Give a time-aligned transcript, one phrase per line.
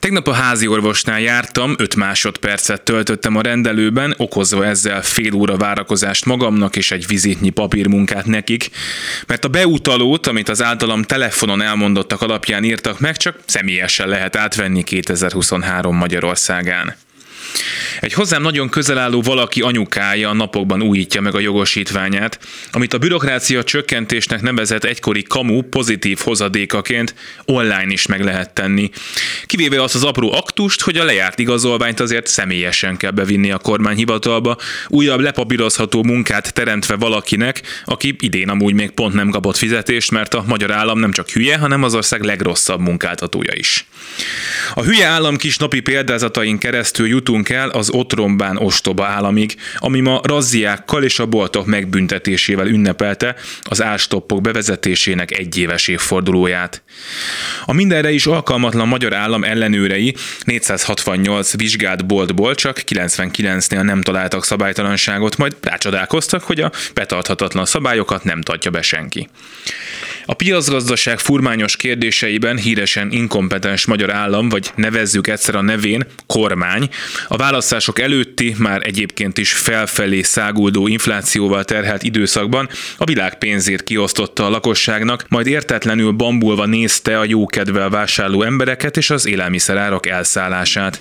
[0.00, 6.24] Tegnap a házi orvosnál jártam, 5 másodpercet töltöttem a rendelőben, okozva ezzel fél óra várakozást
[6.24, 8.70] magamnak és egy vizitnyi papírmunkát nekik,
[9.26, 14.82] mert a beutalót, amit az általam telefonon elmondottak alapján írtak meg, csak személyesen lehet átvenni
[14.82, 16.94] 2023 Magyarországán.
[18.00, 22.38] Egy hozzám nagyon közel álló valaki anyukája a napokban újítja meg a jogosítványát,
[22.72, 27.14] amit a bürokrácia csökkentésnek nevezett egykori kamu pozitív hozadékaként
[27.44, 28.90] online is meg lehet tenni.
[29.46, 34.56] Kivéve azt az apró aktust, hogy a lejárt igazolványt azért személyesen kell bevinni a kormányhivatalba,
[34.88, 40.44] újabb lepapírozható munkát teremtve valakinek, aki idén amúgy még pont nem kapott fizetést, mert a
[40.46, 43.86] magyar állam nem csak hülye, hanem az ország legrosszabb munkáltatója is.
[44.74, 50.20] A hülye állam kis napi példázatain keresztül jutunk el az otrombán ostoba államig, ami ma
[50.22, 56.82] razziákkal és a boltok megbüntetésével ünnepelte az ástoppok bevezetésének egyéves évfordulóját.
[57.64, 65.36] A mindenre is alkalmatlan magyar állam ellenőrei 468 vizsgált boltból csak 99-nél nem találtak szabálytalanságot,
[65.36, 69.28] majd rácsodálkoztak, hogy a betarthatatlan szabályokat nem tartja be senki.
[70.24, 76.88] A piacgazdaság furmányos kérdéseiben híresen inkompetens magyar állam, vagy nevezzük egyszer a nevén, kormány,
[77.28, 84.46] a választások előtti, már egyébként is felfelé száguldó inflációval terhelt időszakban a világ pénzét kiosztotta
[84.46, 91.00] a lakosságnak, majd értetlenül bambulva nézte a jókedvel vásárló embereket és az élelmiszerárak elszállását.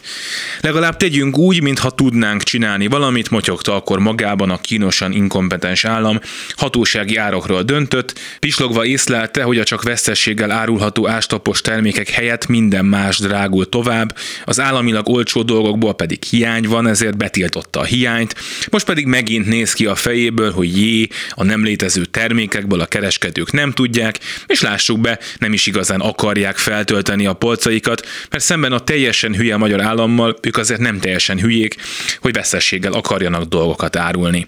[0.61, 6.19] Legalább tegyünk úgy, mintha tudnánk csinálni valamit, motyogta akkor magában a kínosan inkompetens állam,
[6.55, 12.85] hatósági árakról döntött, pislogva észle észlelte, hogy a csak vesztességgel árulható ástapos termékek helyett minden
[12.85, 18.35] más drágul tovább, az államilag olcsó dolgokból pedig hiány van, ezért betiltotta a hiányt,
[18.69, 23.51] most pedig megint néz ki a fejéből, hogy jé, a nem létező termékekből a kereskedők
[23.51, 28.79] nem tudják, és lássuk be, nem is igazán akarják feltölteni a polcaikat, mert szemben a
[28.79, 31.75] teljesen hülye magyar állammal ők azért nem teljesen hülyék,
[32.19, 34.47] hogy veszességgel akarjanak dolgokat árulni.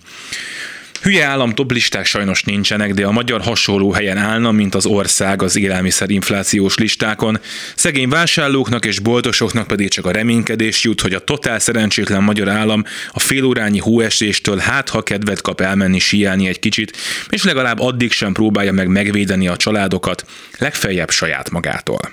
[1.02, 5.58] Hülye állam listák sajnos nincsenek, de a magyar hasonló helyen állna, mint az ország az
[5.58, 7.40] élelmiszerinflációs listákon.
[7.76, 12.84] Szegény vásárlóknak és boltosoknak pedig csak a reménykedés jut, hogy a totál szerencsétlen magyar állam
[13.12, 16.98] a félórányi hóeséstől hát ha kedvet kap elmenni síelni egy kicsit,
[17.30, 20.26] és legalább addig sem próbálja meg megvédeni a családokat,
[20.58, 22.12] legfeljebb saját magától.